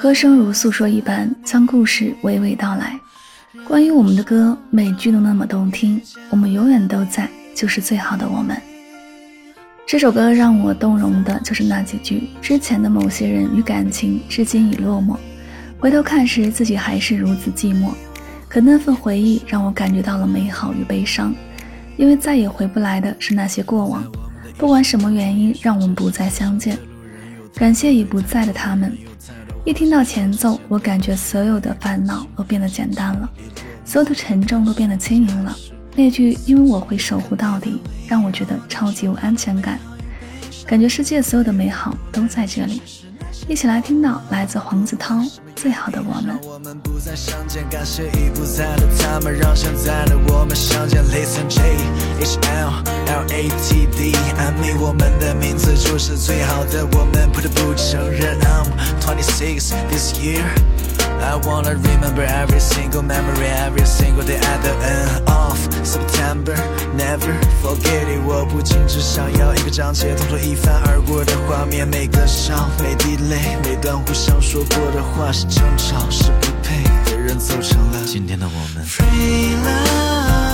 [0.00, 2.98] 歌声如诉说一般，将故事娓娓道来。
[3.66, 6.00] 关于我们的歌，每句都那么动听。
[6.30, 8.56] 我们永远都在，就是最好的我们。
[9.88, 15.16] 这首歌让我动容的就是那几句：之前的某些人与感情，至今已落寞。
[15.80, 17.90] 回头看时，自己还是如此寂寞。
[18.48, 21.34] 可那份回忆让我感觉到了美好与悲伤，
[21.96, 24.04] 因为再也回不来的是那些过往。
[24.56, 26.78] 不管什么原因让我们不再相见，
[27.56, 28.96] 感谢已不在的他们。
[29.68, 33.28] 一听到前奏，我感觉所有的烦恼都变得简单了，
[33.84, 35.54] 所有的沉重都变得轻盈了。
[35.94, 39.78] 那句“因为我会守护到底”，让我觉得超级有安全感，
[40.66, 42.80] 感觉世界所有的美好都在这里。
[43.46, 45.22] 一起来听到来自黄子韬
[45.54, 46.34] 《最好的我们》。
[53.06, 58.17] L A T D，暗迷我们的名字就是最好的我们，不得不承认。
[59.48, 60.44] Six this year。
[61.22, 66.54] I wanna remember every single memory, every single day at the end of September.
[66.94, 67.32] Never
[67.62, 68.20] forget it.
[68.26, 78.84] 我不仅只想要一个章节，同桌一翻而过的画面，每个笑，每滴泪，每段互相说过的话，是争吵，是不配的人走成了今天的我们。
[78.84, 80.47] Free love，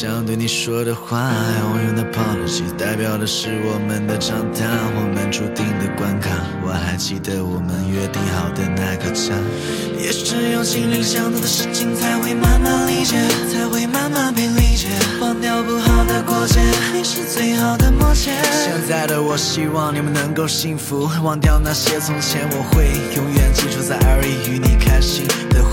[0.00, 1.28] 想对你说的话，
[1.60, 4.62] 永远的 apology 代表的是我们的长大，
[4.94, 6.30] 我们注定的关卡。
[6.64, 9.34] 我还记得我们约定好的那个家，
[9.98, 13.16] 也许只有经历相同的事情，才会慢慢理解，
[13.52, 14.86] 才会慢慢被理解。
[15.20, 16.60] 忘掉不好的过节，
[16.94, 18.30] 你是最好的默契。
[18.62, 22.86] 现在的我希望你们能够幸福，忘掉那些从前，我会
[23.16, 25.26] 永远记住在耳里与你开心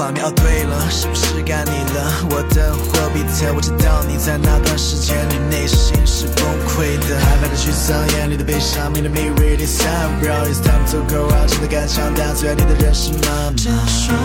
[0.00, 0.24] 画面。
[0.24, 2.24] 哦，对了，是不是该你了？
[2.30, 4.02] 我的货币特，我知道。
[4.08, 8.90] 你在那段时间里内心是崩溃的，害怕的沮丧，眼里的悲伤。
[8.94, 10.48] Made me really sad, bro.
[10.48, 13.52] It's time to go out，真的敢强大，最爱你的人是妈妈。
[13.54, 14.16] 这首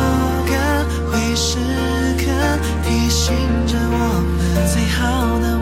[0.48, 0.56] 歌
[1.12, 1.58] 会时
[2.24, 2.24] 刻
[2.88, 3.36] 提醒
[3.68, 5.04] 着我们，最好
[5.42, 5.55] 的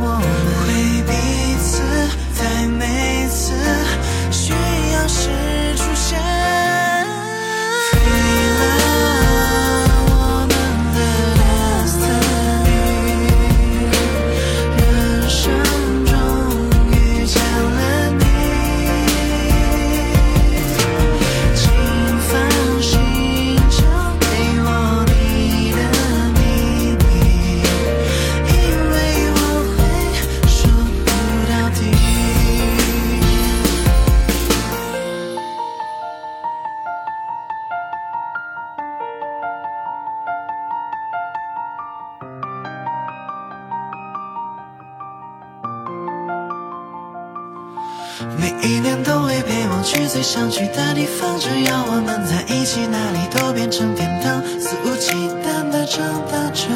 [48.37, 54.41] 每一年都会陪我去最想去的地方，只要我们在一起，哪里都变成天堂。
[54.59, 55.11] 肆无忌
[55.43, 56.67] 惮的长大着，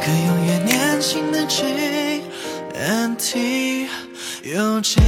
[0.00, 2.22] 可永远年轻的 J
[2.74, 3.88] N T
[4.44, 5.00] U J。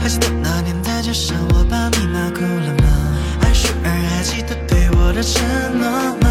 [0.00, 2.84] 还记得那年在街上，我把你骂哭了吗？
[3.40, 5.42] 还是儿还记得对我的承
[5.78, 5.90] 诺
[6.20, 6.28] 吗？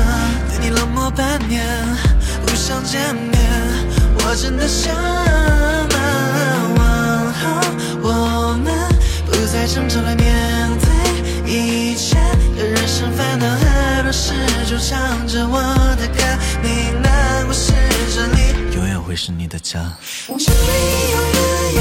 [0.50, 1.64] 对你冷漠半年，
[2.46, 3.40] 不想见面，
[4.20, 5.06] 我真的想吗？
[8.02, 8.19] 我们
[9.50, 12.16] 不再争吵来面对一切
[12.56, 14.32] 的人生烦恼很多事，
[14.70, 15.60] 就唱着我
[15.96, 16.22] 的歌，
[16.62, 17.74] 你难过时
[18.14, 19.80] 这里永远会是你的家，
[20.28, 20.38] 这里
[21.14, 21.20] 永
[21.74, 21.79] 远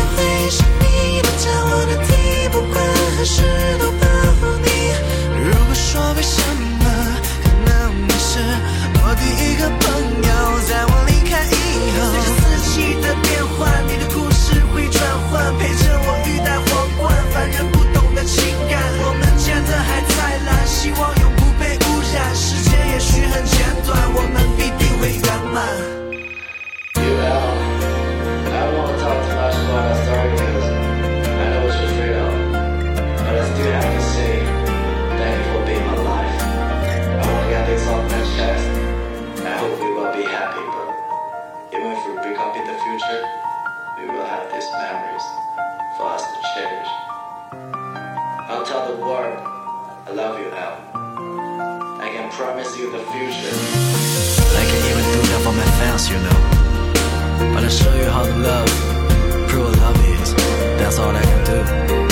[42.99, 45.23] we will have these memories
[45.97, 46.89] for us to cherish.
[48.51, 49.39] I'll tell the world
[50.09, 52.01] I love you, Al.
[52.01, 53.55] I can promise you the future.
[54.57, 57.55] I can even do that for my fans, you know.
[57.55, 60.35] But I'll show you how to love, true love is.
[60.81, 62.08] That's all I can do.